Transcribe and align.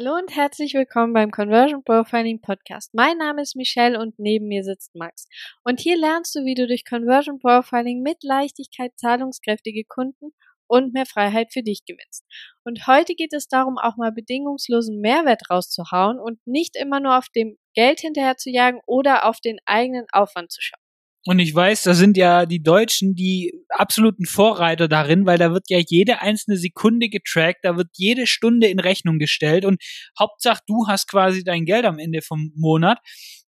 Hallo 0.00 0.14
und 0.14 0.32
herzlich 0.36 0.74
willkommen 0.74 1.12
beim 1.12 1.32
Conversion 1.32 1.82
Profiling 1.82 2.40
Podcast. 2.40 2.94
Mein 2.94 3.18
Name 3.18 3.42
ist 3.42 3.56
Michelle 3.56 3.98
und 3.98 4.16
neben 4.16 4.46
mir 4.46 4.62
sitzt 4.62 4.94
Max. 4.94 5.26
Und 5.64 5.80
hier 5.80 5.96
lernst 5.96 6.36
du, 6.36 6.44
wie 6.44 6.54
du 6.54 6.68
durch 6.68 6.84
Conversion 6.84 7.40
Profiling 7.40 8.00
mit 8.00 8.22
Leichtigkeit 8.22 8.92
zahlungskräftige 8.96 9.82
Kunden 9.88 10.30
und 10.68 10.94
mehr 10.94 11.04
Freiheit 11.04 11.52
für 11.52 11.64
dich 11.64 11.84
gewinnst. 11.84 12.24
Und 12.62 12.86
heute 12.86 13.16
geht 13.16 13.32
es 13.32 13.48
darum, 13.48 13.76
auch 13.76 13.96
mal 13.96 14.12
bedingungslosen 14.12 15.00
Mehrwert 15.00 15.50
rauszuhauen 15.50 16.20
und 16.20 16.38
nicht 16.46 16.76
immer 16.76 17.00
nur 17.00 17.18
auf 17.18 17.28
dem 17.34 17.58
Geld 17.74 17.98
hinterher 17.98 18.36
zu 18.36 18.50
jagen 18.50 18.80
oder 18.86 19.24
auf 19.24 19.40
den 19.40 19.58
eigenen 19.66 20.06
Aufwand 20.12 20.52
zu 20.52 20.62
schauen. 20.62 20.87
Und 21.24 21.40
ich 21.40 21.54
weiß, 21.54 21.82
da 21.82 21.94
sind 21.94 22.16
ja 22.16 22.46
die 22.46 22.62
Deutschen 22.62 23.14
die 23.14 23.52
absoluten 23.68 24.24
Vorreiter 24.24 24.88
darin, 24.88 25.26
weil 25.26 25.38
da 25.38 25.52
wird 25.52 25.64
ja 25.68 25.78
jede 25.78 26.20
einzelne 26.20 26.56
Sekunde 26.56 27.08
getrackt, 27.08 27.64
da 27.64 27.76
wird 27.76 27.88
jede 27.96 28.26
Stunde 28.26 28.68
in 28.68 28.78
Rechnung 28.78 29.18
gestellt 29.18 29.64
und 29.64 29.82
Hauptsache 30.18 30.62
du 30.66 30.86
hast 30.86 31.08
quasi 31.08 31.44
dein 31.44 31.64
Geld 31.64 31.84
am 31.84 31.98
Ende 31.98 32.22
vom 32.22 32.52
Monat. 32.54 32.98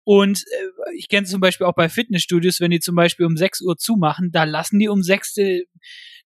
Und 0.04 0.40
äh, 0.40 0.96
ich 0.98 1.10
kenne 1.10 1.26
zum 1.26 1.42
Beispiel 1.42 1.66
auch 1.66 1.74
bei 1.74 1.90
Fitnessstudios, 1.90 2.60
wenn 2.60 2.72
die 2.72 2.80
zum 2.80 2.96
Beispiel 2.96 3.26
um 3.26 3.36
6 3.36 3.62
Uhr 3.62 3.76
zumachen, 3.76 4.30
da 4.32 4.44
lassen 4.44 4.78
die 4.80 4.88
um 4.88 5.02
6 5.02 5.38
äh, 5.38 5.64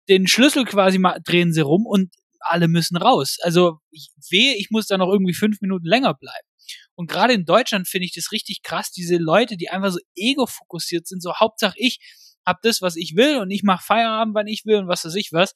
den 0.07 0.27
Schlüssel 0.27 0.65
quasi 0.65 0.97
mal, 0.97 1.19
drehen 1.23 1.51
sie 1.51 1.61
rum 1.61 1.85
und 1.85 2.13
alle 2.39 2.67
müssen 2.67 2.95
raus. 2.95 3.37
Also 3.41 3.79
ich 3.91 4.09
wehe, 4.29 4.55
ich 4.55 4.69
muss 4.69 4.87
da 4.87 4.97
noch 4.97 5.11
irgendwie 5.11 5.33
fünf 5.33 5.61
Minuten 5.61 5.85
länger 5.85 6.13
bleiben. 6.13 6.47
Und 6.95 7.09
gerade 7.09 7.33
in 7.33 7.45
Deutschland 7.45 7.87
finde 7.87 8.05
ich 8.05 8.13
das 8.13 8.31
richtig 8.31 8.63
krass, 8.63 8.91
diese 8.91 9.17
Leute, 9.17 9.57
die 9.57 9.69
einfach 9.69 9.91
so 9.91 9.99
ego-fokussiert 10.15 11.07
sind, 11.07 11.21
so 11.21 11.35
Hauptsache 11.35 11.75
ich 11.77 11.99
hab 12.45 12.61
das, 12.61 12.81
was 12.81 12.95
ich 12.95 13.15
will 13.15 13.37
und 13.37 13.51
ich 13.51 13.63
mache 13.63 13.83
Feierabend, 13.83 14.35
wann 14.35 14.47
ich 14.47 14.65
will 14.65 14.77
und 14.77 14.87
was 14.87 15.03
weiß 15.03 15.15
ich 15.15 15.31
was. 15.31 15.55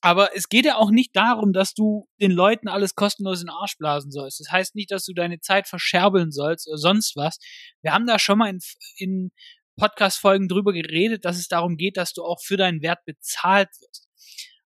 Aber 0.00 0.36
es 0.36 0.48
geht 0.48 0.64
ja 0.64 0.76
auch 0.76 0.90
nicht 0.90 1.16
darum, 1.16 1.52
dass 1.52 1.74
du 1.74 2.08
den 2.20 2.30
Leuten 2.30 2.68
alles 2.68 2.94
kostenlos 2.94 3.40
in 3.40 3.46
den 3.46 3.54
Arsch 3.54 3.76
blasen 3.78 4.12
sollst. 4.12 4.38
Das 4.38 4.50
heißt 4.50 4.76
nicht, 4.76 4.92
dass 4.92 5.04
du 5.04 5.12
deine 5.12 5.40
Zeit 5.40 5.66
verscherbeln 5.66 6.30
sollst 6.30 6.68
oder 6.68 6.78
sonst 6.78 7.16
was. 7.16 7.38
Wir 7.82 7.92
haben 7.92 8.06
da 8.06 8.20
schon 8.20 8.38
mal 8.38 8.48
in, 8.48 8.60
in 8.96 9.30
Podcast-Folgen 9.76 10.46
drüber 10.48 10.72
geredet, 10.72 11.24
dass 11.24 11.36
es 11.36 11.48
darum 11.48 11.76
geht, 11.76 11.96
dass 11.96 12.12
du 12.12 12.22
auch 12.22 12.40
für 12.40 12.56
deinen 12.56 12.80
Wert 12.80 13.04
bezahlt 13.06 13.68
wirst 13.80 14.07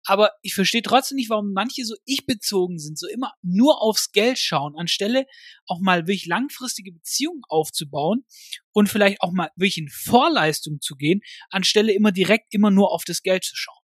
aber 0.07 0.31
ich 0.41 0.55
verstehe 0.55 0.81
trotzdem 0.81 1.17
nicht, 1.17 1.29
warum 1.29 1.51
manche 1.51 1.85
so 1.85 1.95
ich-bezogen 2.05 2.79
sind, 2.79 2.97
so 2.97 3.07
immer 3.07 3.33
nur 3.41 3.81
aufs 3.81 4.11
Geld 4.13 4.39
schauen, 4.39 4.75
anstelle 4.77 5.25
auch 5.67 5.79
mal 5.81 6.03
wirklich 6.07 6.25
langfristige 6.25 6.93
Beziehungen 6.93 7.41
aufzubauen 7.49 8.25
und 8.71 8.89
vielleicht 8.89 9.21
auch 9.21 9.33
mal 9.33 9.49
wirklich 9.55 9.77
in 9.77 9.89
Vorleistung 9.89 10.79
zu 10.79 10.95
gehen, 10.95 11.21
anstelle 11.49 11.93
immer 11.93 12.11
direkt 12.13 12.53
immer 12.53 12.71
nur 12.71 12.93
auf 12.93 13.03
das 13.03 13.21
Geld 13.21 13.43
zu 13.43 13.55
schauen. 13.55 13.77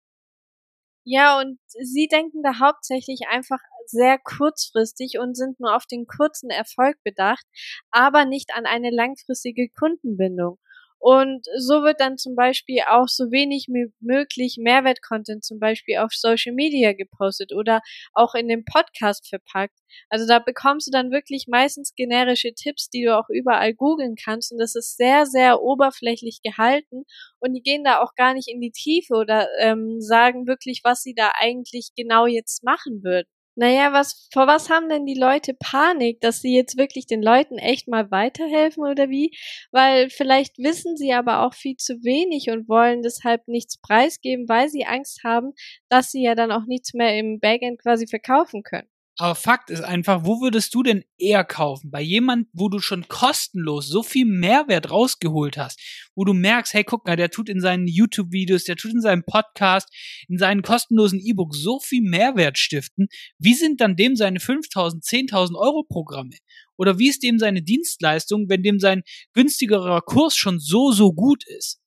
Ja, 1.06 1.38
und 1.40 1.60
sie 1.68 2.08
denken 2.08 2.42
da 2.44 2.60
hauptsächlich 2.60 3.22
einfach 3.30 3.60
sehr 3.88 4.18
kurzfristig 4.18 5.20
und 5.20 5.36
sind 5.36 5.60
nur 5.60 5.76
auf 5.76 5.86
den 5.86 6.08
kurzen 6.08 6.50
Erfolg 6.50 6.96
bedacht, 7.04 7.46
aber 7.92 8.24
nicht 8.26 8.52
an 8.56 8.66
eine 8.66 8.90
langfristige 8.90 9.68
Kundenbindung. 9.78 10.60
Und 11.04 11.48
so 11.58 11.84
wird 11.84 12.00
dann 12.00 12.18
zum 12.18 12.34
Beispiel 12.34 12.80
auch 12.90 13.09
so 13.09 13.30
wenig 13.30 13.68
wie 13.68 13.92
möglich 14.00 14.56
Mehrwert-Content 14.58 15.44
zum 15.44 15.59
Beispiel 15.59 15.98
auf 15.98 16.14
Social 16.14 16.54
Media 16.54 16.94
gepostet 16.94 17.52
oder 17.52 17.82
auch 18.14 18.36
in 18.36 18.48
dem 18.48 18.64
Podcast 18.64 19.28
verpackt. 19.28 19.78
Also 20.08 20.26
da 20.26 20.40
bekommst 20.40 20.88
du 20.88 20.92
dann 20.92 21.12
wirklich 21.12 21.48
meistens 21.50 21.94
generische 21.94 22.54
Tipps, 22.54 22.90
die 22.90 23.04
du 23.04 23.18
auch 23.20 23.28
überall 23.28 23.74
googeln 23.74 24.16
kannst. 24.16 24.54
Und 24.54 24.59
das 24.59 24.76
ist 24.76 24.96
sehr, 24.96 25.26
sehr 25.26 25.62
oberflächlich 25.62 26.40
gehalten. 26.42 27.04
Und 27.40 27.54
die 27.54 27.62
gehen 27.62 27.84
da 27.84 28.00
auch 28.02 28.16
gar 28.16 28.34
nicht 28.34 28.48
in 28.48 28.62
die 28.62 28.72
Tiefe 28.72 29.16
oder 29.16 29.50
ähm, 29.59 30.00
sagen 30.00 30.48
wirklich, 30.48 30.84
was 30.86 31.02
sie 31.02 31.14
da 31.14 31.31
eigentlich 31.38 31.90
genau 31.98 32.28
jetzt 32.28 32.64
machen 32.64 33.04
würden. 33.04 33.28
Naja, 33.56 33.94
was, 33.94 34.28
vor 34.32 34.48
was 34.48 34.70
haben 34.70 34.90
denn 34.90 35.06
die 35.06 35.14
Leute 35.20 35.54
Panik, 35.54 36.20
dass 36.22 36.42
sie 36.42 36.56
jetzt 36.56 36.78
wirklich 36.78 37.06
den 37.08 37.22
Leuten 37.22 37.58
echt 37.59 37.88
mal 37.88 38.09
weiterhelfen 38.12 38.84
oder 38.84 39.09
wie? 39.09 39.32
Weil 39.72 40.09
vielleicht 40.09 40.58
wissen 40.58 40.98
sie 40.98 41.14
aber 41.14 41.42
auch 41.46 41.54
viel 41.54 41.76
zu 41.78 42.04
wenig 42.04 42.50
und 42.50 42.68
wollen 42.68 43.02
deshalb 43.03 43.47
nichts 43.47 43.78
preisgeben, 43.80 44.47
weil 44.50 44.69
sie 44.69 44.86
Angst 44.86 45.24
haben, 45.24 45.53
dass 45.90 46.12
sie 46.12 46.24
ja 46.24 46.34
dann 46.36 46.52
auch 46.52 46.66
nichts 46.66 46.94
mehr 46.94 47.18
im 47.18 47.40
Backend 47.40 47.80
quasi 47.81 48.08
verkaufen 48.08 48.64
können. 48.64 48.88
Aber 49.18 49.35
Fakt 49.35 49.69
ist 49.69 49.84
einfach, 49.84 50.25
wo 50.25 50.41
würdest 50.41 50.74
du 50.74 50.81
denn 50.81 51.03
eher 51.19 51.44
kaufen? 51.44 51.91
Bei 51.91 52.01
jemand, 52.01 52.47
wo 52.51 52.68
du 52.68 52.79
schon 52.79 53.07
kostenlos 53.07 53.88
so 53.88 54.01
viel 54.01 54.25
Mehrwert 54.25 54.90
rausgeholt 54.90 55.56
hast, 55.56 55.79
wo 56.16 56.25
du 56.25 56.34
merkst, 56.34 56.74
hey, 56.74 56.84
guck 56.84 57.06
mal, 57.06 57.16
der 57.16 57.29
tut 57.29 57.47
in 57.47 57.62
seinen 57.62 57.88
YouTube-Videos, 57.88 58.63
der 58.63 58.75
tut 58.75 58.91
in 58.91 59.02
seinem 59.02 59.23
Podcast, 59.23 59.90
in 60.28 60.40
seinen 60.40 60.63
kostenlosen 60.63 61.19
E-Books 61.19 61.59
so 61.62 61.79
viel 61.79 62.02
Mehrwert 62.02 62.57
stiften. 62.57 63.07
Wie 63.38 63.53
sind 63.53 63.81
dann 63.81 63.96
dem 63.96 64.16
seine 64.16 64.40
5000, 64.40 65.03
10.000 65.03 65.56
Euro 65.59 65.84
Programme? 65.84 66.35
Oder 66.75 66.97
wie 66.97 67.09
ist 67.09 67.22
dem 67.22 67.38
seine 67.38 67.62
Dienstleistung, 67.62 68.50
wenn 68.50 68.63
dem 68.63 68.79
sein 68.79 69.03
günstigerer 69.34 70.02
Kurs 70.02 70.35
schon 70.35 70.59
so, 70.59 70.91
so 70.91 71.13
gut 71.13 71.44
ist? 71.46 71.83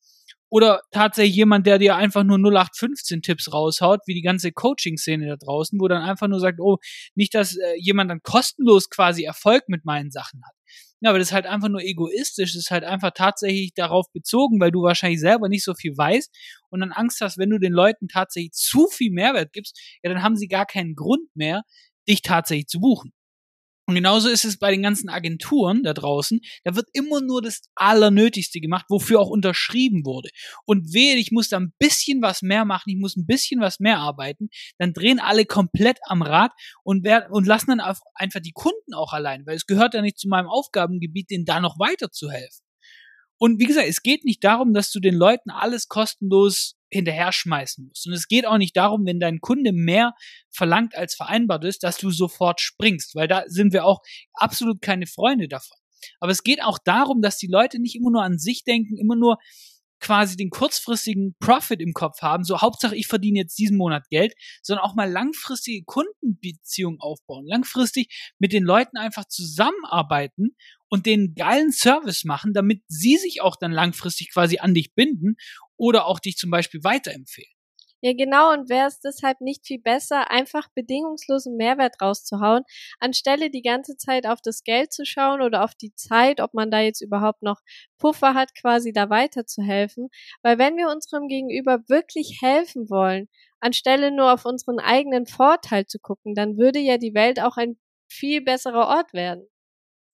Oder 0.49 0.81
tatsächlich 0.93 1.37
jemand, 1.37 1.67
der 1.67 1.79
dir 1.79 1.97
einfach 1.97 2.23
nur 2.23 2.39
0815 2.39 3.23
Tipps 3.23 3.53
raushaut, 3.53 4.01
wie 4.07 4.15
die 4.15 4.23
ganze 4.23 4.53
Coaching-Szene 4.53 5.27
da 5.27 5.37
draußen, 5.37 5.81
wo 5.81 5.89
dann 5.89 6.03
einfach 6.03 6.29
nur 6.29 6.41
sagt, 6.41 6.61
oh, 6.61 6.79
nicht, 7.15 7.34
dass 7.34 7.57
äh, 7.57 7.75
jemand 7.79 8.11
dann 8.11 8.23
kostenlos 8.23 8.89
quasi 8.89 9.25
Erfolg 9.25 9.65
mit 9.69 9.84
meinen 9.84 10.11
Sachen 10.11 10.43
hat. 10.47 10.55
Ja, 11.01 11.11
aber 11.11 11.19
das 11.19 11.29
ist 11.29 11.34
halt 11.34 11.47
einfach 11.47 11.69
nur 11.69 11.83
egoistisch, 11.83 12.55
das 12.55 12.65
ist 12.65 12.71
halt 12.71 12.84
einfach 12.84 13.11
tatsächlich 13.15 13.75
darauf 13.75 14.07
bezogen, 14.12 14.61
weil 14.61 14.71
du 14.71 14.83
wahrscheinlich 14.83 15.21
selber 15.21 15.49
nicht 15.49 15.65
so 15.65 15.75
viel 15.75 15.97
weißt 15.97 16.34
und 16.71 16.81
dann 16.81 16.93
Angst 16.93 17.21
hast, 17.21 17.39
wenn 17.39 17.51
du 17.51 17.59
den 17.59 17.73
Leuten 17.73 18.09
tatsächlich 18.09 18.53
zu 18.53 18.87
viel 18.89 19.11
Mehrwert 19.11 19.53
gibst, 19.53 19.78
ja, 20.03 20.11
dann 20.11 20.23
haben 20.23 20.37
sie 20.37 20.49
gar 20.49 20.65
keinen 20.65 20.95
Grund 20.95 21.28
mehr, 21.34 21.63
dich 22.09 22.23
tatsächlich 22.23 22.69
zu 22.69 22.81
buchen. 22.81 23.13
Und 23.86 23.94
genauso 23.94 24.28
ist 24.28 24.44
es 24.44 24.58
bei 24.58 24.72
den 24.72 24.82
ganzen 24.82 25.08
Agenturen 25.08 25.84
da 25.84 25.94
draußen. 25.94 26.41
Da 26.64 26.74
wird 26.74 26.88
immer 26.92 27.20
nur 27.20 27.41
das 27.41 27.62
Allernötigste 27.76 28.60
gemacht, 28.60 28.86
wofür 28.88 29.20
auch 29.20 29.30
unterschrieben 29.30 30.04
wurde. 30.04 30.28
Und 30.64 30.92
wehe, 30.92 31.14
ich 31.16 31.30
muss 31.30 31.48
da 31.48 31.58
ein 31.58 31.72
bisschen 31.78 32.20
was 32.20 32.42
mehr 32.42 32.64
machen, 32.64 32.91
ich 32.91 32.98
muss 32.98 33.16
ein 33.16 33.26
bisschen 33.26 33.60
was 33.60 33.78
mehr 33.78 33.98
arbeiten. 33.98 34.48
Dann 34.78 34.92
drehen 34.92 35.20
alle 35.20 35.44
komplett 35.44 35.98
am 36.06 36.22
Rad 36.22 36.50
und, 36.82 37.04
werden, 37.04 37.30
und 37.30 37.47
lassen 37.47 37.70
dann 37.70 37.94
einfach 38.14 38.41
die 38.41 38.52
Kunden 38.52 38.92
auch 38.94 39.12
allein, 39.12 39.47
weil 39.47 39.56
es 39.56 39.66
gehört 39.66 39.94
ja 39.94 40.03
nicht 40.03 40.18
zu 40.18 40.28
meinem 40.28 40.48
Aufgabengebiet, 40.48 41.30
denen 41.30 41.44
da 41.44 41.60
noch 41.60 41.78
weiter 41.78 42.10
zu 42.10 42.30
helfen. 42.30 42.64
Und 43.38 43.60
wie 43.60 43.66
gesagt, 43.66 43.86
es 43.88 44.03
geht 44.03 44.24
nicht 44.24 44.42
darum, 44.42 44.72
dass 44.72 44.91
du 44.91 44.98
den 44.98 45.14
Leuten 45.14 45.50
alles 45.50 45.88
kostenlos 45.88 46.75
hinterher 46.91 47.32
schmeißen 47.32 47.86
musst. 47.86 48.06
Und 48.06 48.12
es 48.12 48.28
geht 48.28 48.47
auch 48.47 48.58
nicht 48.58 48.76
darum, 48.76 49.06
wenn 49.06 49.20
dein 49.20 49.41
Kunde 49.41 49.72
mehr 49.72 50.14
verlangt 50.50 50.94
als 50.94 51.14
vereinbart 51.14 51.64
ist, 51.64 51.82
dass 51.82 51.98
du 51.98 52.10
sofort 52.10 52.60
springst, 52.60 53.14
weil 53.14 53.28
da 53.28 53.44
sind 53.47 53.72
wir 53.72 53.84
auch 53.84 54.00
absolut 54.34 54.80
keine 54.82 55.06
Freunde 55.06 55.48
davon. 55.48 55.78
Aber 56.20 56.30
es 56.30 56.42
geht 56.42 56.62
auch 56.62 56.78
darum, 56.84 57.22
dass 57.22 57.38
die 57.38 57.48
Leute 57.48 57.80
nicht 57.80 57.97
immer 57.97 58.10
nur 58.10 58.22
an 58.22 58.38
sich 58.38 58.64
denken, 58.64 58.97
immer 58.97 59.16
nur 59.16 59.38
quasi 59.98 60.36
den 60.36 60.50
kurzfristigen 60.50 61.34
Profit 61.41 61.80
im 61.80 61.92
Kopf 61.92 62.20
haben, 62.20 62.44
so 62.44 62.60
Hauptsache 62.60 62.94
ich 62.94 63.06
verdiene 63.06 63.41
jetzt 63.41 63.58
diesen 63.58 63.76
Monat 63.76 64.08
Geld, 64.10 64.34
sondern 64.62 64.84
auch 64.84 64.94
mal 64.94 65.10
langfristige 65.10 65.84
Kundenbeziehungen 65.84 67.00
aufbauen, 67.00 67.47
langfristig 67.47 68.34
mit 68.38 68.53
den 68.53 68.62
Leuten 68.62 68.98
einfach 68.98 69.24
zusammenarbeiten 69.24 70.56
und 70.88 71.06
den 71.06 71.34
geilen 71.34 71.72
Service 71.72 72.24
machen, 72.24 72.52
damit 72.54 72.82
sie 72.88 73.16
sich 73.16 73.42
auch 73.42 73.56
dann 73.56 73.72
langfristig 73.72 74.32
quasi 74.32 74.58
an 74.58 74.74
dich 74.74 74.94
binden 74.94 75.36
oder 75.76 76.06
auch 76.06 76.20
dich 76.20 76.36
zum 76.36 76.50
Beispiel 76.50 76.82
weiterempfehlen. 76.84 77.50
Ja, 78.02 78.12
genau, 78.12 78.52
und 78.52 78.69
wäre 78.69 78.86
es 78.88 79.00
deshalb 79.00 79.41
nicht 79.41 79.66
viel 79.66 79.80
besser, 79.80 80.30
einfach 80.30 80.69
bedingungslosen 80.74 81.56
Mehrwert 81.56 82.00
rauszuhauen, 82.00 82.62
anstelle 83.00 83.50
die 83.50 83.62
ganze 83.62 83.97
Zeit 83.97 84.26
auf 84.26 84.41
das 84.42 84.62
Geld 84.64 84.92
zu 84.92 85.04
schauen 85.06 85.41
oder 85.41 85.64
auf 85.64 85.74
die 85.74 85.94
Zeit, 85.94 86.41
ob 86.41 86.52
man 86.54 86.70
da 86.70 86.80
jetzt 86.80 87.00
überhaupt 87.00 87.42
noch 87.42 87.60
Puffer 87.98 88.34
hat, 88.34 88.54
quasi 88.54 88.92
da 88.92 89.08
weiterzuhelfen. 89.10 90.08
Weil 90.42 90.58
wenn 90.58 90.76
wir 90.76 90.88
unserem 90.88 91.26
Gegenüber 91.28 91.80
wirklich 91.88 92.38
helfen 92.42 92.91
wollen, 92.91 93.28
anstelle 93.60 94.10
nur 94.14 94.32
auf 94.32 94.44
unseren 94.44 94.78
eigenen 94.78 95.26
Vorteil 95.26 95.86
zu 95.86 95.98
gucken, 95.98 96.34
dann 96.34 96.58
würde 96.58 96.78
ja 96.78 96.98
die 96.98 97.14
Welt 97.14 97.41
auch 97.41 97.56
ein 97.56 97.78
viel 98.08 98.42
besserer 98.42 98.86
Ort 98.88 99.14
werden. 99.14 99.48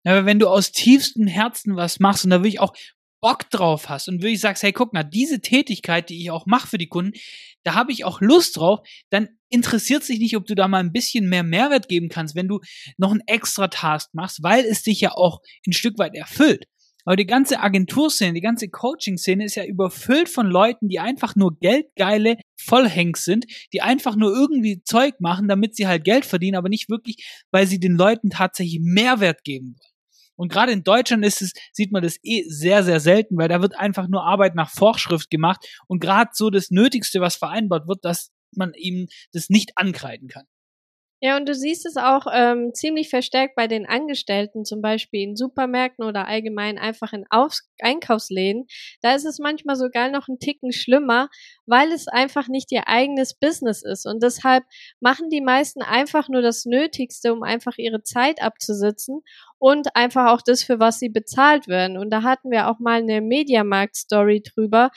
Aber 0.05 0.27
wenn 0.27 0.39
du 0.39 0.49
aus 0.49 0.73
tiefstem 0.73 1.27
Herzen 1.27 1.77
was 1.77 2.01
machst, 2.01 2.25
und 2.25 2.31
da 2.31 2.43
will 2.43 2.49
ich 2.49 2.61
auch 2.61 2.75
Bock 3.21 3.49
drauf 3.51 3.89
hast 3.89 4.09
und 4.09 4.21
wirklich 4.21 4.41
sagst, 4.41 4.65
hey, 4.65 4.73
guck 4.73 4.93
mal, 4.93 5.05
diese 5.05 5.41
Tätigkeit, 5.41 6.11
die 6.11 6.21
ich 6.21 6.31
auch 6.31 6.45
mache 6.45 6.67
für 6.67 6.79
die 6.79 6.89
Kunden, 6.89 7.13
da 7.63 7.75
habe 7.75 7.93
ich 7.93 8.05
auch 8.05 8.21
Lust 8.21 8.57
drauf, 8.57 8.81
dann 9.11 9.29
interessiert 9.49 10.03
sich 10.03 10.19
nicht, 10.19 10.37
ob 10.37 10.47
du 10.47 10.57
da 10.57 10.67
mal 10.67 10.81
ein 10.81 10.93
bisschen 10.93 11.29
mehr 11.29 11.45
Mehrwert 11.45 11.89
geben 11.89 12.09
kannst, 12.09 12.35
wenn 12.35 12.49
du 12.49 12.61
noch 12.97 13.13
einen 13.13 13.23
extra 13.27 13.69
Task 13.69 14.11
machst, 14.13 14.43
weil 14.43 14.65
es 14.65 14.83
dich 14.83 15.01
ja 15.01 15.13
auch 15.13 15.41
ein 15.67 15.73
Stück 15.73 15.99
weit 15.99 16.17
erfüllt. 16.17 16.65
Aber 17.05 17.17
die 17.17 17.27
ganze 17.27 17.61
Agenturszene, 17.61 18.33
die 18.33 18.41
ganze 18.41 18.69
Coaching-Szene 18.69 19.45
ist 19.45 19.57
ja 19.57 19.65
überfüllt 19.65 20.29
von 20.29 20.47
Leuten, 20.47 20.89
die 20.89 21.01
einfach 21.01 21.35
nur 21.35 21.59
geldgeile 21.59 22.37
Vollhängs 22.57 23.25
sind, 23.25 23.47
die 23.73 23.83
einfach 23.83 24.15
nur 24.15 24.33
irgendwie 24.33 24.83
Zeug 24.85 25.15
machen, 25.21 25.49
damit 25.49 25.75
sie 25.75 25.87
halt 25.87 26.05
Geld 26.05 26.25
verdienen, 26.25 26.57
aber 26.57 26.69
nicht 26.69 26.89
wirklich, 26.89 27.45
weil 27.51 27.67
sie 27.67 27.81
den 27.81 27.95
Leuten 27.95 28.31
tatsächlich 28.31 28.81
Mehrwert 28.81 29.43
geben 29.45 29.77
wollen. 29.79 29.92
Und 30.37 30.51
gerade 30.51 30.73
in 30.73 30.83
Deutschland 30.83 31.25
ist 31.25 31.43
es, 31.43 31.53
sieht 31.73 31.93
man 31.93 32.03
das 32.03 32.19
eh 32.23 32.45
sehr, 32.49 32.83
sehr 32.83 33.01
selten, 33.01 33.37
weil 33.37 33.49
da 33.49 33.61
wird 33.63 33.79
einfach 33.79 34.09
nur 34.09 34.25
Arbeit 34.25 34.55
nach 34.55 34.71
Vorschrift 34.71 35.31
gemacht 35.31 35.65
und 35.87 36.01
gerade 36.01 36.31
so 36.35 36.51
das 36.51 36.71
Nötigste, 36.71 37.21
was 37.21 37.37
vereinbart 37.37 37.87
wird, 37.89 38.05
dass 38.05 38.31
man 38.55 38.73
ihm 38.75 39.09
das 39.33 39.49
nicht 39.49 39.73
ankreiden 39.77 40.29
kann. 40.29 40.47
Ja, 41.25 41.37
und 41.37 41.49
du 41.49 41.55
siehst 41.55 41.87
es 41.87 41.97
auch 41.97 42.27
ähm, 42.33 42.75
ziemlich 42.75 43.09
verstärkt 43.09 43.55
bei 43.55 43.69
den 43.69 43.87
Angestellten, 43.87 44.65
zum 44.65 44.83
Beispiel 44.83 45.23
in 45.23 45.37
Supermärkten 45.37 46.05
oder 46.05 46.27
allgemein 46.27 46.79
einfach 46.79 47.13
in 47.13 47.27
Auf 47.31 47.59
Einkaufsläden. 47.81 48.67
Da 49.03 49.15
ist 49.15 49.25
es 49.25 49.39
manchmal 49.39 49.77
sogar 49.77 50.11
noch 50.11 50.27
ein 50.27 50.41
Ticken 50.41 50.73
schlimmer, 50.73 51.29
weil 51.65 51.93
es 51.93 52.09
einfach 52.09 52.49
nicht 52.49 52.73
ihr 52.73 52.89
eigenes 52.89 53.39
Business 53.39 53.85
ist. 53.85 54.05
Und 54.05 54.21
deshalb 54.21 54.65
machen 54.99 55.31
die 55.31 55.41
meisten 55.41 55.81
einfach 55.81 56.29
nur 56.29 56.43
das 56.43 56.65
Nötigste, 56.65 57.33
um 57.33 57.45
einfach 57.45 57.79
ihre 57.79 58.03
Zeit 58.03 58.43
abzusitzen 58.43 59.21
und 59.63 59.95
einfach 59.95 60.33
auch 60.33 60.43
das, 60.43 60.65
für 60.65 60.81
was 60.81 60.99
sie 60.99 61.09
bezahlt 61.09 61.69
werden. 61.69 61.97
Und 61.97 62.11
da 62.11 62.25
hatten 62.25 62.51
wir 62.51 62.69
auch 62.69 62.81
mal 62.81 63.01
eine 63.01 63.21
Mediamarkt-Story 63.21 64.43
drüber, 64.43 64.91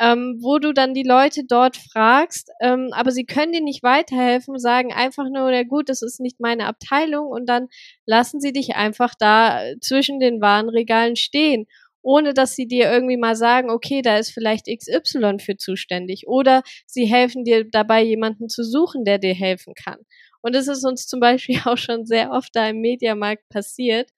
ähm, 0.00 0.38
wo 0.40 0.60
du 0.60 0.72
dann 0.72 0.94
die 0.94 1.02
Leute 1.02 1.42
dort 1.44 1.76
fragst, 1.76 2.48
ähm, 2.60 2.90
aber 2.92 3.10
sie 3.10 3.24
können 3.24 3.50
dir 3.50 3.60
nicht 3.60 3.82
weiterhelfen, 3.82 4.60
sagen 4.60 4.92
einfach 4.92 5.24
nur, 5.24 5.50
na 5.50 5.64
gut, 5.64 5.88
das 5.88 6.02
ist 6.02 6.20
nicht 6.20 6.38
meine 6.38 6.66
Abteilung 6.66 7.26
und 7.26 7.46
dann 7.48 7.66
lassen 8.06 8.40
sie 8.40 8.52
dich 8.52 8.76
einfach 8.76 9.14
da 9.18 9.60
zwischen 9.80 10.20
den 10.20 10.40
Warenregalen 10.40 11.16
stehen 11.16 11.66
ohne 12.04 12.34
dass 12.34 12.56
sie 12.56 12.66
dir 12.66 12.90
irgendwie 12.90 13.16
mal 13.16 13.36
sagen, 13.36 13.70
okay, 13.70 14.02
da 14.02 14.18
ist 14.18 14.32
vielleicht 14.32 14.66
XY 14.66 15.38
für 15.38 15.56
zuständig. 15.56 16.24
Oder 16.26 16.64
sie 16.84 17.04
helfen 17.04 17.44
dir 17.44 17.64
dabei, 17.70 18.02
jemanden 18.02 18.48
zu 18.48 18.64
suchen, 18.64 19.04
der 19.04 19.18
dir 19.18 19.34
helfen 19.34 19.74
kann. 19.74 19.98
Und 20.42 20.54
es 20.54 20.68
ist 20.68 20.84
uns 20.84 21.06
zum 21.06 21.20
Beispiel 21.20 21.60
auch 21.64 21.78
schon 21.78 22.06
sehr 22.06 22.30
oft 22.32 22.54
da 22.54 22.68
im 22.68 22.80
Mediamarkt 22.80 23.48
passiert. 23.48 24.10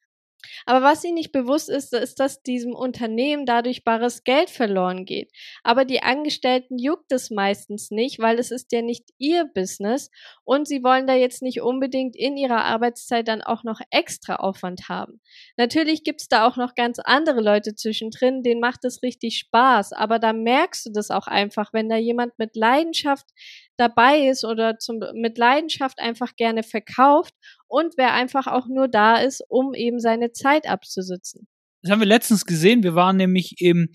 Aber 0.66 0.84
was 0.84 1.04
ihnen 1.04 1.14
nicht 1.14 1.32
bewusst 1.32 1.68
ist, 1.68 1.92
ist, 1.92 2.20
dass 2.20 2.42
diesem 2.42 2.74
Unternehmen 2.74 3.46
dadurch 3.46 3.84
bares 3.84 4.24
Geld 4.24 4.50
verloren 4.50 5.04
geht. 5.04 5.30
Aber 5.62 5.84
die 5.84 6.02
Angestellten 6.02 6.78
juckt 6.78 7.12
es 7.12 7.30
meistens 7.30 7.90
nicht, 7.90 8.18
weil 8.18 8.38
es 8.38 8.50
ist 8.50 8.72
ja 8.72 8.82
nicht 8.82 9.10
ihr 9.18 9.46
Business 9.54 10.10
und 10.44 10.66
sie 10.68 10.82
wollen 10.82 11.06
da 11.06 11.14
jetzt 11.14 11.42
nicht 11.42 11.60
unbedingt 11.60 12.16
in 12.16 12.36
ihrer 12.36 12.64
Arbeitszeit 12.64 13.28
dann 13.28 13.42
auch 13.42 13.64
noch 13.64 13.80
extra 13.90 14.36
Aufwand 14.36 14.88
haben. 14.88 15.20
Natürlich 15.56 16.04
gibt's 16.04 16.28
da 16.28 16.46
auch 16.46 16.56
noch 16.56 16.74
ganz 16.74 16.98
andere 16.98 17.40
Leute 17.40 17.74
zwischendrin, 17.74 18.42
denen 18.42 18.60
macht 18.60 18.84
es 18.84 19.02
richtig 19.02 19.38
Spaß, 19.38 19.92
aber 19.92 20.18
da 20.18 20.32
merkst 20.32 20.86
du 20.86 20.90
das 20.90 21.10
auch 21.10 21.26
einfach, 21.26 21.72
wenn 21.72 21.88
da 21.88 21.96
jemand 21.96 22.38
mit 22.38 22.56
Leidenschaft 22.56 23.26
dabei 23.76 24.28
ist 24.28 24.44
oder 24.44 24.78
zum, 24.78 25.00
mit 25.14 25.38
Leidenschaft 25.38 25.98
einfach 25.98 26.36
gerne 26.36 26.62
verkauft 26.62 27.34
und 27.66 27.94
wer 27.96 28.12
einfach 28.14 28.46
auch 28.46 28.66
nur 28.66 28.88
da 28.88 29.16
ist, 29.16 29.42
um 29.48 29.74
eben 29.74 29.98
seine 29.98 30.32
Zeit 30.32 30.68
abzusitzen. 30.68 31.46
Das 31.82 31.90
haben 31.92 32.00
wir 32.00 32.06
letztens 32.06 32.46
gesehen. 32.46 32.82
Wir 32.82 32.94
waren 32.94 33.18
nämlich 33.18 33.60
im 33.60 33.90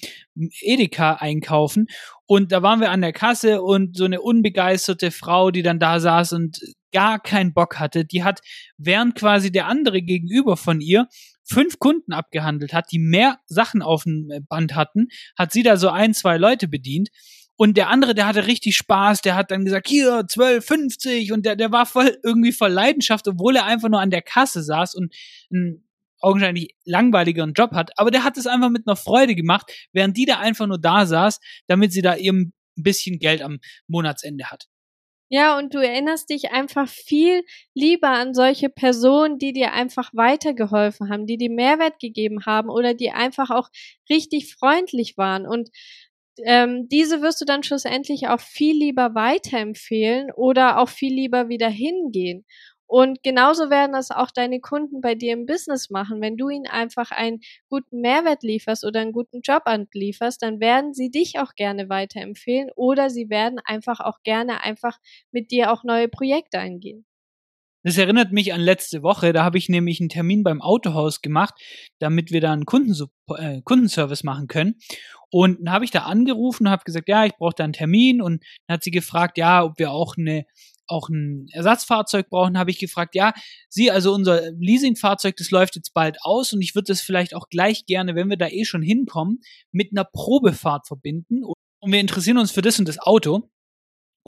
Edeka 0.62 1.16
einkaufen 1.16 1.88
und 2.28 2.52
da 2.52 2.62
waren 2.62 2.82
wir 2.82 2.92
an 2.92 3.02
der 3.02 3.14
Kasse 3.14 3.64
und 3.64 3.98
so 3.98 4.06
eine 4.06 4.22
unbegeisterte 4.22 5.10
Frau, 5.10 5.50
die 5.50 5.64
dann 5.64 5.80
da 5.80 6.00
saß 6.00 6.34
und 6.34 6.60
gar 6.92 7.20
keinen 7.20 7.54
Bock 7.54 7.80
hatte, 7.80 8.06
die 8.06 8.24
hat, 8.24 8.42
während 8.78 9.16
quasi 9.16 9.52
der 9.52 9.66
andere 9.66 10.04
gegenüber 10.04 10.56
von 10.56 10.82
ihr 10.82 11.08
fünf 11.44 11.80
Kunden 11.80 12.14
abgehandelt 12.14 12.74
hat, 12.74 12.92
die 12.92 13.00
mehr 13.00 13.40
Sachen 13.48 13.82
auf 13.82 14.04
dem 14.04 14.30
Band 14.48 14.76
hatten, 14.76 15.08
hat 15.36 15.52
sie 15.52 15.64
da 15.64 15.78
so 15.78 15.90
ein, 15.90 16.14
zwei 16.14 16.38
Leute 16.38 16.68
bedient 16.68 17.10
und 17.60 17.76
der 17.76 17.90
andere, 17.90 18.16
der 18.16 18.26
hatte 18.26 18.48
richtig 18.48 18.78
Spaß, 18.78 19.22
der 19.22 19.36
hat 19.36 19.52
dann 19.52 19.66
gesagt, 19.66 19.90
hier, 19.90 20.24
12, 20.26 20.66
50 20.66 21.34
und 21.34 21.46
der, 21.46 21.58
der 21.58 21.74
war 21.74 21.86
voll 21.86 22.18
irgendwie 22.24 22.54
voll 22.54 22.72
Leidenschaft, 22.72 23.28
obwohl 23.28 23.58
er 23.58 23.66
einfach 23.66 23.90
nur 23.90 24.00
an 24.00 24.12
der 24.12 24.22
Kasse 24.22 24.64
saß 24.64 24.96
und 24.96 25.14
einen 25.52 25.86
augenscheinlich 26.22 26.74
langweiligeren 26.86 27.52
Job 27.52 27.72
hat. 27.74 27.92
Aber 27.98 28.12
der 28.12 28.24
hat 28.24 28.38
es 28.38 28.48
einfach 28.48 28.70
mit 28.70 28.88
einer 28.88 28.96
Freude 28.96 29.36
gemacht, 29.36 29.70
während 29.92 30.16
die 30.16 30.26
da 30.26 30.40
einfach 30.40 30.68
nur 30.68 30.80
da 30.80 31.06
saß, 31.06 31.42
damit 31.68 31.92
sie 31.92 32.02
da 32.02 32.16
eben 32.16 32.54
ein 32.78 32.84
bisschen 32.84 33.20
Geld 33.20 33.42
am 33.42 33.60
Monatsende 33.88 34.46
hat. 34.46 34.70
Ja, 35.28 35.58
und 35.58 35.76
du 35.76 35.80
erinnerst 35.80 36.30
dich 36.30 36.52
einfach 36.52 36.88
viel 36.88 37.44
lieber 37.74 38.10
an 38.10 38.34
solche 38.34 38.70
Personen, 38.70 39.38
die 39.38 39.52
dir 39.52 39.74
einfach 39.74 40.12
weitergeholfen 40.14 41.10
haben, 41.10 41.28
die 41.28 41.38
dir 41.38 41.52
Mehrwert 41.52 42.00
gegeben 42.00 42.46
haben 42.46 42.70
oder 42.70 42.94
die 42.94 43.12
einfach 43.12 43.50
auch 43.50 43.70
richtig 44.10 44.56
freundlich 44.56 45.18
waren. 45.18 45.46
Und 45.46 45.70
ähm, 46.44 46.88
diese 46.90 47.22
wirst 47.22 47.42
du 47.42 47.46
dann 47.46 47.64
schlussendlich 47.64 48.28
auch 48.28 48.40
viel 48.40 48.76
lieber 48.78 49.16
weiterempfehlen 49.16 50.32
oder 50.32 50.80
auch 50.80 50.90
viel 50.90 51.14
lieber 51.14 51.50
wieder 51.50 51.70
hingehen. 51.70 52.46
Und 52.88 53.22
genauso 53.22 53.70
werden 53.70 53.94
das 53.94 54.10
auch 54.10 54.32
deine 54.32 54.60
Kunden 54.62 55.00
bei 55.02 55.14
dir 55.14 55.34
im 55.34 55.46
Business 55.46 55.92
machen. 55.92 56.22
Wenn 56.22 56.38
du 56.38 56.50
ihnen 56.50 56.66
einfach 56.66 57.12
einen 57.12 57.40
guten 57.70 58.02
Mehrwert 58.02 58.42
lieferst 58.42 58.84
oder 58.84 59.02
einen 59.02 59.12
guten 59.12 59.42
Job 59.42 59.64
anlieferst, 59.66 60.42
dann 60.42 60.60
werden 60.60 60.94
sie 60.96 61.12
dich 61.12 61.38
auch 61.40 61.54
gerne 61.56 61.88
weiterempfehlen 61.90 62.72
oder 62.76 63.12
sie 63.12 63.30
werden 63.30 63.60
einfach 63.64 64.00
auch 64.00 64.24
gerne 64.24 64.64
einfach 64.64 64.98
mit 65.32 65.52
dir 65.52 65.72
auch 65.72 65.84
neue 65.84 66.08
Projekte 66.08 66.58
eingehen. 66.60 67.06
Das 67.84 67.98
erinnert 67.98 68.32
mich 68.32 68.54
an 68.54 68.62
letzte 68.62 69.04
Woche. 69.04 69.32
Da 69.32 69.44
habe 69.44 69.58
ich 69.58 69.70
nämlich 69.70 70.00
einen 70.00 70.10
Termin 70.10 70.44
beim 70.44 70.62
Autohaus 70.62 71.22
gemacht, 71.22 71.54
damit 72.00 72.32
wir 72.32 72.42
da 72.42 72.52
einen 72.52 72.66
Kundensup 72.66 73.12
äh, 73.38 73.62
Kundenservice 73.62 74.24
machen 74.24 74.48
können. 74.48 74.76
Und 75.32 75.60
dann 75.60 75.74
habe 75.74 75.86
ich 75.86 75.92
da 75.92 76.00
angerufen 76.00 76.68
und 76.68 76.72
habe 76.72 76.84
gesagt, 76.84 77.08
ja, 77.08 77.26
ich 77.26 77.36
brauche 77.38 77.54
da 77.56 77.64
einen 77.64 77.74
Termin. 77.74 78.22
Und 78.22 78.44
dann 78.68 78.76
hat 78.76 78.84
sie 78.84 78.92
gefragt, 78.92 79.38
ja, 79.38 79.64
ob 79.64 79.80
wir 79.80 79.92
auch 79.92 80.18
eine 80.18 80.46
auch 80.90 81.08
ein 81.10 81.48
Ersatzfahrzeug 81.52 82.30
brauchen, 82.30 82.58
habe 82.58 82.72
ich 82.72 82.80
gefragt, 82.80 83.16
ja, 83.16 83.34
Sie, 83.70 83.92
also 83.92 84.12
unser 84.14 84.52
Leasingfahrzeug, 84.54 85.36
das 85.36 85.52
läuft 85.52 85.76
jetzt 85.76 85.94
bald 85.94 86.18
aus 86.22 86.52
und 86.52 86.62
ich 86.62 86.76
würde 86.76 86.88
das 86.88 87.02
vielleicht 87.02 87.36
auch 87.36 87.50
gleich 87.50 87.86
gerne, 87.86 88.16
wenn 88.16 88.30
wir 88.30 88.38
da 88.38 88.48
eh 88.48 88.66
schon 88.66 88.82
hinkommen, 88.82 89.40
mit 89.72 89.92
einer 89.92 90.04
Probefahrt 90.04 90.88
verbinden. 90.88 91.44
Und 91.44 91.92
wir 91.92 92.00
interessieren 92.00 92.40
uns 92.40 92.52
für 92.52 92.62
das 92.62 92.80
und 92.80 92.88
das 92.88 93.00
Auto. 93.00 93.50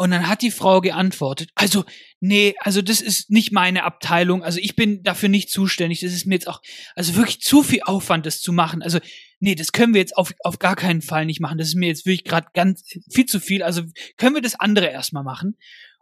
Und 0.01 0.09
dann 0.09 0.27
hat 0.27 0.42
die 0.42 0.50
Frau 0.50 0.81
geantwortet, 0.81 1.51
also, 1.53 1.86
nee, 2.19 2.56
also 2.57 2.81
das 2.81 3.01
ist 3.01 3.30
nicht 3.30 3.51
meine 3.51 3.83
Abteilung, 3.83 4.44
also 4.44 4.57
ich 4.59 4.75
bin 4.75 5.03
dafür 5.03 5.30
nicht 5.30 5.51
zuständig, 5.51 6.00
das 6.00 6.12
ist 6.12 6.25
mir 6.25 6.33
jetzt 6.33 6.48
auch, 6.48 6.59
also 6.95 7.15
wirklich 7.18 7.39
zu 7.39 7.62
viel 7.62 7.81
Aufwand, 7.83 8.25
das 8.25 8.42
zu 8.42 8.51
machen. 8.51 8.81
Also, 8.81 8.98
nee, 9.39 9.53
das 9.53 9.74
können 9.74 9.94
wir 9.94 10.01
jetzt 10.01 10.18
auf, 10.18 10.33
auf 10.39 10.57
gar 10.57 10.75
keinen 10.75 11.03
Fall 11.03 11.27
nicht 11.27 11.39
machen. 11.39 11.59
Das 11.59 11.68
ist 11.68 11.75
mir 11.75 11.86
jetzt 11.86 12.07
wirklich 12.07 12.24
gerade 12.24 12.48
ganz 12.56 12.83
viel 13.12 13.27
zu 13.27 13.39
viel. 13.39 13.62
Also 13.62 13.83
können 14.18 14.33
wir 14.33 14.42
das 14.42 14.59
andere 14.59 14.88
erstmal 14.88 15.24
machen. 15.24 15.56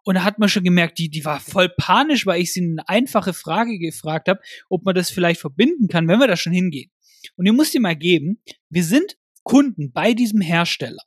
Und 0.05 0.15
da 0.15 0.23
hat 0.23 0.39
man 0.39 0.47
schon 0.47 0.63
gemerkt, 0.63 0.97
die, 0.97 1.09
die 1.09 1.25
war 1.25 1.41
voll 1.41 1.67
panisch, 1.67 2.25
weil 2.25 2.41
ich 2.41 2.53
sie 2.53 2.61
eine 2.61 2.87
einfache 2.87 3.33
Frage 3.33 3.79
gefragt 3.79 4.29
habe, 4.29 4.39
ob 4.69 4.85
man 4.85 4.95
das 4.95 5.11
vielleicht 5.11 5.41
verbinden 5.41 5.89
kann, 5.89 6.07
wenn 6.07 6.19
wir 6.19 6.27
da 6.27 6.37
schon 6.37 6.53
hingehen. 6.53 6.89
Und 7.35 7.47
ihr 7.47 7.53
müsst 7.53 7.73
dir 7.73 7.81
mal 7.81 7.97
geben, 7.97 8.41
wir 8.69 8.85
sind 8.85 9.17
Kunden 9.43 9.91
bei 9.91 10.13
diesem 10.13 10.39
Hersteller 10.39 11.03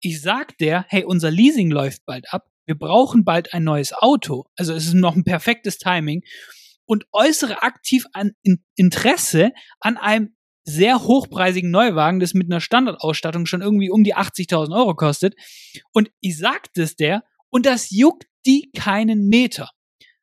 ich 0.00 0.20
sag 0.20 0.56
der, 0.58 0.86
hey, 0.88 1.04
unser 1.04 1.30
Leasing 1.30 1.70
läuft 1.70 2.04
bald 2.06 2.32
ab, 2.32 2.46
wir 2.66 2.78
brauchen 2.78 3.24
bald 3.24 3.52
ein 3.52 3.64
neues 3.64 3.92
Auto, 3.92 4.46
also 4.56 4.74
es 4.74 4.86
ist 4.86 4.94
noch 4.94 5.16
ein 5.16 5.24
perfektes 5.24 5.78
Timing 5.78 6.22
und 6.84 7.04
äußere 7.12 7.62
aktiv 7.62 8.06
an 8.12 8.32
Interesse 8.74 9.52
an 9.80 9.96
einem 9.96 10.34
sehr 10.64 11.02
hochpreisigen 11.02 11.70
Neuwagen, 11.70 12.20
das 12.20 12.34
mit 12.34 12.50
einer 12.50 12.60
Standardausstattung 12.60 13.46
schon 13.46 13.62
irgendwie 13.62 13.90
um 13.90 14.04
die 14.04 14.14
80.000 14.14 14.76
Euro 14.76 14.94
kostet. 14.94 15.34
Und 15.92 16.10
ich 16.20 16.36
sag 16.38 16.72
das 16.74 16.96
der 16.96 17.24
und 17.48 17.66
das 17.66 17.90
juckt 17.90 18.26
die 18.46 18.70
keinen 18.76 19.28
Meter. 19.28 19.70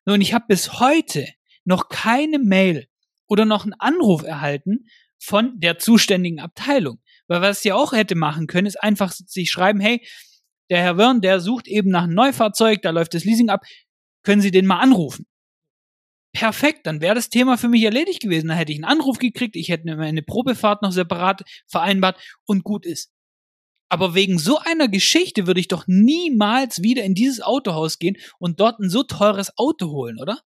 Und 0.06 0.22
ich 0.22 0.34
habe 0.34 0.46
bis 0.48 0.80
heute 0.80 1.28
noch 1.66 1.90
keine 1.90 2.40
Mail 2.40 2.88
oder 3.28 3.46
noch 3.46 3.64
einen 3.64 3.74
Anruf 3.74 4.24
erhalten 4.24 4.86
von 5.20 5.60
der 5.60 5.80
zuständigen 5.80 6.40
Abteilung. 6.40 7.00
Weil 7.28 7.42
was 7.42 7.62
sie 7.62 7.72
auch 7.72 7.94
hätte 7.94 8.16
machen 8.16 8.48
können, 8.48 8.68
ist 8.68 8.82
einfach 8.82 9.12
sich 9.12 9.52
schreiben, 9.52 9.80
hey, 9.80 10.06
der 10.70 10.82
Herr 10.82 10.98
Wörn, 10.98 11.22
der 11.22 11.40
sucht 11.40 11.68
eben 11.68 11.90
nach 11.90 12.04
einem 12.04 12.14
Neufahrzeug, 12.14 12.82
da 12.82 12.90
läuft 12.90 13.14
das 13.14 13.24
Leasing 13.24 13.50
ab, 13.50 13.64
können 14.24 14.42
Sie 14.42 14.52
den 14.52 14.66
mal 14.66 14.80
anrufen? 14.80 15.26
Perfekt, 16.34 16.86
dann 16.86 17.02
wäre 17.02 17.16
das 17.16 17.30
Thema 17.30 17.58
für 17.58 17.70
mich 17.70 17.84
erledigt 17.84 18.22
gewesen. 18.22 18.50
Dann 18.50 18.58
hätte 18.58 18.72
ich 18.72 18.78
einen 18.78 18.86
Anruf 18.86 19.18
gekriegt, 19.18 19.56
ich 19.56 19.70
hätte 19.70 19.90
eine 19.90 20.22
Probefahrt 20.22 20.82
noch 20.82 20.92
separat 20.92 21.42
vereinbart 21.68 22.22
und 22.46 22.64
gut 22.64 22.86
ist. 22.86 23.12
Aber 23.90 24.14
wegen 24.14 24.38
so 24.38 24.60
einer 24.60 24.90
Geschichte 24.90 25.48
würde 25.48 25.62
ich 25.62 25.70
doch 25.70 25.86
niemals 25.88 26.84
wieder 26.84 27.04
in 27.04 27.16
dieses 27.16 27.42
Autohaus 27.42 28.00
gehen 28.00 28.18
und 28.38 28.60
dort 28.60 28.80
ein 28.80 28.90
so 28.90 29.04
teures 29.04 29.58
Auto 29.58 29.90
holen, 29.90 30.20
oder? 30.20 30.42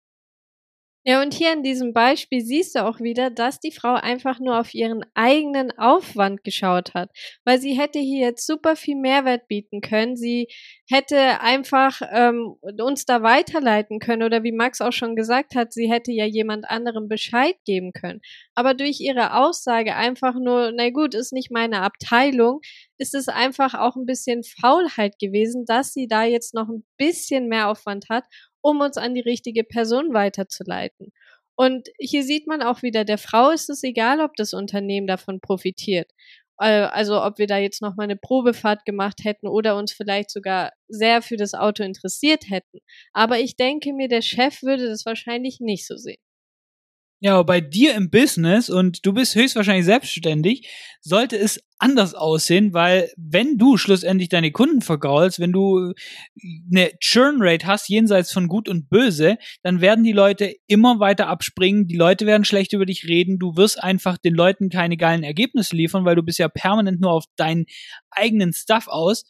Ja, 1.08 1.22
und 1.22 1.34
hier 1.34 1.52
in 1.52 1.62
diesem 1.62 1.92
Beispiel 1.92 2.40
siehst 2.40 2.74
du 2.74 2.84
auch 2.84 2.98
wieder, 2.98 3.30
dass 3.30 3.60
die 3.60 3.70
Frau 3.70 3.94
einfach 3.94 4.40
nur 4.40 4.58
auf 4.58 4.74
ihren 4.74 5.04
eigenen 5.14 5.70
Aufwand 5.78 6.42
geschaut 6.42 6.94
hat, 6.94 7.10
weil 7.44 7.60
sie 7.60 7.74
hätte 7.78 8.00
hier 8.00 8.26
jetzt 8.26 8.44
super 8.44 8.74
viel 8.74 8.96
Mehrwert 8.96 9.46
bieten 9.46 9.80
können. 9.82 10.16
Sie 10.16 10.48
hätte 10.90 11.40
einfach 11.40 12.00
ähm, 12.10 12.56
uns 12.80 13.04
da 13.04 13.22
weiterleiten 13.22 14.00
können 14.00 14.24
oder 14.24 14.42
wie 14.42 14.50
Max 14.50 14.80
auch 14.80 14.92
schon 14.92 15.14
gesagt 15.14 15.54
hat, 15.54 15.72
sie 15.72 15.88
hätte 15.88 16.10
ja 16.10 16.24
jemand 16.24 16.68
anderem 16.68 17.06
Bescheid 17.08 17.54
geben 17.64 17.92
können. 17.92 18.20
Aber 18.56 18.74
durch 18.74 18.98
ihre 19.00 19.34
Aussage 19.34 19.94
einfach 19.94 20.34
nur, 20.34 20.72
na 20.74 20.90
gut, 20.90 21.14
ist 21.14 21.32
nicht 21.32 21.52
meine 21.52 21.82
Abteilung, 21.82 22.60
ist 22.98 23.14
es 23.14 23.28
einfach 23.28 23.74
auch 23.74 23.94
ein 23.94 24.06
bisschen 24.06 24.42
Faulheit 24.42 25.20
gewesen, 25.20 25.66
dass 25.66 25.92
sie 25.92 26.08
da 26.08 26.24
jetzt 26.24 26.52
noch 26.52 26.68
ein 26.68 26.84
bisschen 26.96 27.46
mehr 27.48 27.68
Aufwand 27.68 28.06
hat 28.08 28.24
um 28.66 28.80
uns 28.80 28.96
an 28.96 29.14
die 29.14 29.20
richtige 29.20 29.62
Person 29.64 30.12
weiterzuleiten. 30.12 31.12
Und 31.56 31.88
hier 31.98 32.24
sieht 32.24 32.46
man 32.48 32.62
auch 32.62 32.82
wieder, 32.82 33.04
der 33.04 33.18
Frau 33.18 33.50
ist 33.50 33.70
es 33.70 33.82
egal, 33.84 34.20
ob 34.20 34.34
das 34.36 34.52
Unternehmen 34.54 35.06
davon 35.06 35.40
profitiert. 35.40 36.10
äh, 36.60 36.82
also 36.82 37.22
ob 37.22 37.38
wir 37.38 37.46
da 37.46 37.58
jetzt 37.58 37.82
noch 37.82 37.96
mal 37.96 38.04
eine 38.04 38.16
Probefahrt 38.16 38.84
gemacht 38.84 39.20
hätten 39.24 39.48
oder 39.48 39.76
uns 39.76 39.92
vielleicht 39.92 40.30
sogar 40.30 40.72
sehr 40.88 41.22
für 41.22 41.36
das 41.36 41.54
Auto 41.54 41.84
interessiert 41.84 42.50
hätten. 42.50 42.80
Aber 43.12 43.38
ich 43.40 43.56
denke 43.56 43.92
mir, 43.92 44.08
der 44.08 44.22
Chef 44.22 44.62
würde 44.62 44.88
das 44.88 45.06
wahrscheinlich 45.06 45.60
nicht 45.60 45.86
so 45.86 45.96
sehen. 45.96 46.18
Ja, 47.26 47.42
bei 47.42 47.60
dir 47.60 47.96
im 47.96 48.08
Business 48.08 48.70
und 48.70 49.04
du 49.04 49.12
bist 49.12 49.34
höchstwahrscheinlich 49.34 49.84
selbstständig, 49.84 50.68
sollte 51.00 51.36
es 51.36 51.60
anders 51.76 52.14
aussehen, 52.14 52.72
weil 52.72 53.10
wenn 53.16 53.58
du 53.58 53.76
schlussendlich 53.78 54.28
deine 54.28 54.52
Kunden 54.52 54.80
vergraulst, 54.80 55.40
wenn 55.40 55.50
du 55.50 55.92
eine 56.70 56.92
Churn 57.00 57.38
Rate 57.40 57.66
hast 57.66 57.88
jenseits 57.88 58.30
von 58.30 58.46
gut 58.46 58.68
und 58.68 58.88
böse, 58.88 59.38
dann 59.64 59.80
werden 59.80 60.04
die 60.04 60.12
Leute 60.12 60.54
immer 60.68 61.00
weiter 61.00 61.26
abspringen, 61.26 61.88
die 61.88 61.96
Leute 61.96 62.26
werden 62.26 62.44
schlecht 62.44 62.72
über 62.72 62.86
dich 62.86 63.08
reden, 63.08 63.40
du 63.40 63.56
wirst 63.56 63.82
einfach 63.82 64.18
den 64.18 64.34
Leuten 64.34 64.70
keine 64.70 64.96
geilen 64.96 65.24
Ergebnisse 65.24 65.74
liefern, 65.74 66.04
weil 66.04 66.14
du 66.14 66.22
bist 66.22 66.38
ja 66.38 66.48
permanent 66.48 67.00
nur 67.00 67.10
auf 67.10 67.24
deinen 67.34 67.66
eigenen 68.08 68.52
Stuff 68.52 68.86
aus. 68.86 69.24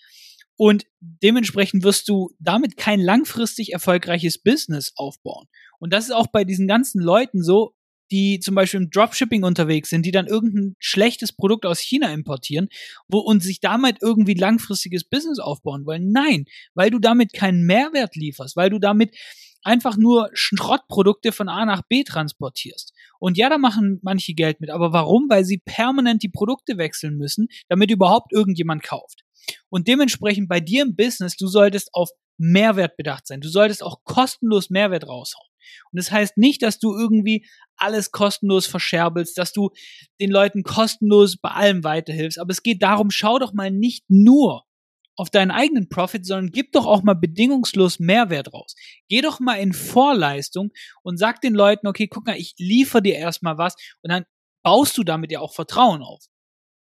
Und 0.58 0.84
dementsprechend 1.00 1.82
wirst 1.82 2.10
du 2.10 2.30
damit 2.40 2.76
kein 2.76 3.00
langfristig 3.00 3.72
erfolgreiches 3.72 4.36
Business 4.36 4.92
aufbauen. 4.96 5.46
Und 5.78 5.92
das 5.92 6.04
ist 6.04 6.12
auch 6.12 6.28
bei 6.28 6.44
diesen 6.44 6.66
ganzen 6.66 7.00
Leuten 7.00 7.42
so, 7.42 7.75
die 8.10 8.40
zum 8.40 8.54
Beispiel 8.54 8.80
im 8.80 8.90
Dropshipping 8.90 9.42
unterwegs 9.42 9.90
sind, 9.90 10.06
die 10.06 10.10
dann 10.10 10.26
irgendein 10.26 10.76
schlechtes 10.78 11.32
Produkt 11.32 11.66
aus 11.66 11.80
China 11.80 12.12
importieren 12.12 12.68
wo, 13.08 13.18
und 13.18 13.42
sich 13.42 13.60
damit 13.60 13.98
irgendwie 14.02 14.34
langfristiges 14.34 15.04
Business 15.04 15.38
aufbauen 15.38 15.86
wollen. 15.86 16.12
Nein, 16.12 16.44
weil 16.74 16.90
du 16.90 16.98
damit 16.98 17.32
keinen 17.32 17.64
Mehrwert 17.64 18.16
lieferst, 18.16 18.56
weil 18.56 18.70
du 18.70 18.78
damit 18.78 19.16
einfach 19.62 19.96
nur 19.96 20.30
Schrottprodukte 20.32 21.32
von 21.32 21.48
A 21.48 21.64
nach 21.64 21.82
B 21.88 22.04
transportierst. 22.04 22.92
Und 23.18 23.36
ja, 23.36 23.48
da 23.48 23.58
machen 23.58 23.98
manche 24.02 24.34
Geld 24.34 24.60
mit. 24.60 24.70
Aber 24.70 24.92
warum? 24.92 25.28
Weil 25.28 25.44
sie 25.44 25.58
permanent 25.58 26.22
die 26.22 26.28
Produkte 26.28 26.78
wechseln 26.78 27.16
müssen, 27.16 27.48
damit 27.68 27.90
überhaupt 27.90 28.32
irgendjemand 28.32 28.82
kauft. 28.84 29.24
Und 29.68 29.88
dementsprechend 29.88 30.48
bei 30.48 30.60
dir 30.60 30.82
im 30.82 30.94
Business, 30.94 31.36
du 31.36 31.48
solltest 31.48 31.90
auf 31.92 32.10
Mehrwert 32.38 32.96
bedacht 32.96 33.26
sein. 33.26 33.40
Du 33.40 33.48
solltest 33.48 33.82
auch 33.82 34.04
kostenlos 34.04 34.70
Mehrwert 34.70 35.08
raushauen. 35.08 35.45
Und 35.92 35.98
das 35.98 36.10
heißt 36.10 36.36
nicht, 36.36 36.62
dass 36.62 36.78
du 36.78 36.96
irgendwie 36.96 37.46
alles 37.76 38.10
kostenlos 38.10 38.66
verscherbelst, 38.66 39.36
dass 39.38 39.52
du 39.52 39.70
den 40.20 40.30
Leuten 40.30 40.62
kostenlos 40.62 41.36
bei 41.36 41.50
allem 41.50 41.84
weiterhilfst. 41.84 42.38
Aber 42.38 42.50
es 42.50 42.62
geht 42.62 42.82
darum, 42.82 43.10
schau 43.10 43.38
doch 43.38 43.52
mal 43.52 43.70
nicht 43.70 44.04
nur 44.08 44.64
auf 45.16 45.30
deinen 45.30 45.50
eigenen 45.50 45.88
Profit, 45.88 46.26
sondern 46.26 46.52
gib 46.52 46.72
doch 46.72 46.86
auch 46.86 47.02
mal 47.02 47.14
bedingungslos 47.14 47.98
Mehrwert 47.98 48.52
raus. 48.52 48.74
Geh 49.08 49.22
doch 49.22 49.40
mal 49.40 49.56
in 49.56 49.72
Vorleistung 49.72 50.70
und 51.02 51.18
sag 51.18 51.40
den 51.40 51.54
Leuten, 51.54 51.86
okay, 51.86 52.06
guck 52.06 52.26
mal, 52.26 52.36
ich 52.36 52.54
liefere 52.58 53.02
dir 53.02 53.16
erstmal 53.16 53.56
was 53.56 53.74
und 54.02 54.12
dann 54.12 54.24
baust 54.62 54.96
du 54.98 55.04
damit 55.04 55.32
ja 55.32 55.40
auch 55.40 55.54
Vertrauen 55.54 56.02
auf. 56.02 56.24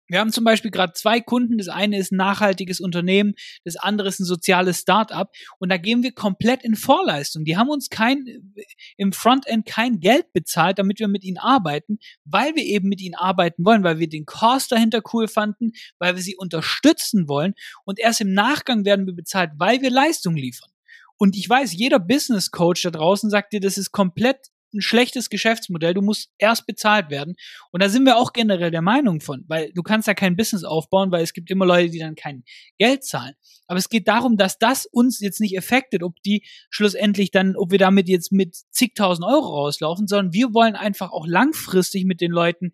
Wir 0.08 0.20
haben 0.20 0.32
zum 0.32 0.44
Beispiel 0.44 0.72
gerade 0.72 0.94
zwei 0.94 1.20
Kunden. 1.20 1.58
Das 1.58 1.68
eine 1.68 1.98
ist 1.98 2.12
ein 2.12 2.18
nachhaltiges 2.18 2.80
Unternehmen, 2.80 3.34
das 3.64 3.76
andere 3.76 4.08
ist 4.08 4.20
ein 4.20 4.26
soziales 4.26 4.80
Start-up. 4.80 5.34
Und 5.60 5.70
da 5.70 5.78
gehen 5.78 6.04
wir 6.04 6.14
komplett 6.14 6.64
in 6.64 6.76
Vorleistung. 6.76 7.44
Die 7.44 7.58
haben 7.58 7.70
uns 7.70 7.90
kein, 7.90 8.54
im 8.96 9.12
Frontend 9.12 9.66
kein 9.66 10.00
Geld 10.00 10.32
bezahlt, 10.34 10.80
damit 10.80 11.00
wir 11.00 11.08
mit 11.08 11.24
ihnen 11.24 11.38
arbeiten, 11.38 12.00
weil 12.26 12.56
wir 12.56 12.64
eben 12.64 12.88
mit 12.90 13.02
ihnen 13.02 13.16
arbeiten 13.16 13.66
wollen, 13.66 13.84
weil 13.84 14.00
wir 14.00 14.10
den 14.10 14.26
Cost 14.26 14.72
dahinter 14.72 15.02
cool 15.14 15.28
fanden, 15.28 15.72
weil 16.00 16.16
wir 16.16 16.22
sie 16.22 16.36
unterstützen 16.36 17.28
wollen. 17.28 17.54
Und 17.84 18.00
erst 18.00 18.22
im 18.22 18.34
Nachgang 18.34 18.86
werden 18.86 19.06
wir 19.06 19.14
bezahlt, 19.14 19.52
weil 19.58 19.82
wir 19.82 19.92
Leistung 19.92 20.36
liefern. 20.36 20.70
Und 21.18 21.36
ich 21.36 21.50
weiß, 21.50 21.74
jeder 21.74 22.00
Business 22.00 22.52
Coach 22.52 22.84
da 22.84 22.92
draußen 22.92 23.30
sagt 23.30 23.54
dir, 23.54 23.60
das 23.60 23.78
ist 23.78 23.92
komplett 23.92 24.48
ein 24.74 24.82
schlechtes 24.82 25.30
Geschäftsmodell. 25.30 25.94
Du 25.94 26.02
musst 26.02 26.30
erst 26.38 26.66
bezahlt 26.66 27.10
werden. 27.10 27.36
Und 27.72 27.82
da 27.82 27.90
sind 27.90 28.06
wir 28.06 28.18
auch 28.18 28.34
generell 28.34 28.72
der 28.72 28.82
Meinung 28.82 29.22
von, 29.22 29.44
weil 29.48 29.72
du 29.74 29.84
kannst 29.84 30.08
ja 30.08 30.14
kein 30.14 30.36
Business 30.36 30.64
aufbauen, 30.64 31.12
weil 31.12 31.24
es 31.24 31.34
gibt 31.34 31.50
immer 31.52 31.66
Leute, 31.66 31.90
die 31.90 32.00
dann 32.00 32.16
kein 32.16 32.44
Geld 32.78 33.04
zahlen. 33.04 33.36
Aber 33.68 33.80
es 33.80 33.90
geht 33.90 34.08
darum, 34.08 34.38
dass 34.38 34.58
das 34.58 34.86
uns 34.86 35.20
jetzt 35.20 35.40
nicht 35.40 35.56
effektet, 35.56 36.04
ob 36.04 36.22
die 36.24 36.44
schlussendlich 36.70 37.32
dann, 37.32 37.56
ob 37.56 37.72
wir 37.72 37.80
damit 37.80 38.08
jetzt 38.08 38.32
mit 38.32 38.56
zigtausend 38.72 39.26
Euro 39.28 39.48
rauslaufen, 39.48 40.08
sondern 40.08 40.34
wir 40.34 40.54
wollen 40.54 40.76
einfach 40.76 41.12
auch 41.12 41.28
langfristig 41.28 42.06
mit 42.06 42.22
den 42.22 42.32
Leuten 42.32 42.72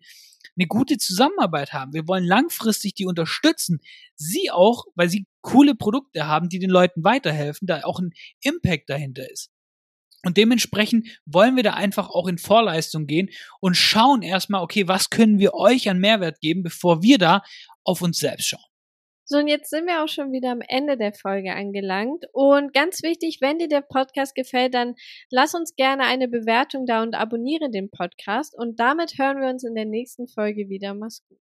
eine 0.56 0.66
gute 0.66 0.98
Zusammenarbeit 0.98 1.72
haben. 1.72 1.92
Wir 1.92 2.06
wollen 2.06 2.24
langfristig 2.24 2.94
die 2.94 3.06
unterstützen. 3.06 3.80
Sie 4.14 4.50
auch, 4.50 4.84
weil 4.94 5.08
sie 5.08 5.26
coole 5.40 5.74
Produkte 5.74 6.26
haben, 6.26 6.48
die 6.48 6.58
den 6.58 6.70
Leuten 6.70 7.04
weiterhelfen, 7.04 7.66
da 7.66 7.82
auch 7.82 7.98
ein 7.98 8.12
Impact 8.40 8.88
dahinter 8.88 9.28
ist. 9.30 9.50
Und 10.24 10.36
dementsprechend 10.36 11.08
wollen 11.26 11.56
wir 11.56 11.62
da 11.62 11.74
einfach 11.74 12.08
auch 12.08 12.26
in 12.26 12.38
Vorleistung 12.38 13.06
gehen 13.06 13.30
und 13.60 13.76
schauen 13.76 14.22
erstmal, 14.22 14.62
okay, 14.62 14.88
was 14.88 15.10
können 15.10 15.38
wir 15.38 15.54
euch 15.54 15.88
an 15.88 15.98
Mehrwert 15.98 16.40
geben, 16.40 16.62
bevor 16.62 17.02
wir 17.02 17.18
da 17.18 17.42
auf 17.84 18.02
uns 18.02 18.18
selbst 18.18 18.46
schauen. 18.48 18.64
So, 19.26 19.38
und 19.38 19.48
jetzt 19.48 19.70
sind 19.70 19.86
wir 19.86 20.04
auch 20.04 20.08
schon 20.08 20.32
wieder 20.32 20.50
am 20.50 20.60
Ende 20.60 20.98
der 20.98 21.14
Folge 21.14 21.54
angelangt. 21.54 22.26
Und 22.34 22.74
ganz 22.74 23.02
wichtig, 23.02 23.38
wenn 23.40 23.58
dir 23.58 23.68
der 23.68 23.80
Podcast 23.80 24.34
gefällt, 24.34 24.74
dann 24.74 24.96
lass 25.30 25.54
uns 25.54 25.76
gerne 25.76 26.04
eine 26.04 26.28
Bewertung 26.28 26.84
da 26.84 27.02
und 27.02 27.14
abonniere 27.14 27.70
den 27.70 27.90
Podcast. 27.90 28.54
Und 28.54 28.78
damit 28.78 29.14
hören 29.16 29.40
wir 29.40 29.48
uns 29.48 29.64
in 29.64 29.74
der 29.74 29.86
nächsten 29.86 30.28
Folge 30.28 30.68
wieder. 30.68 30.92
Mach's 30.92 31.24
gut. 31.26 31.38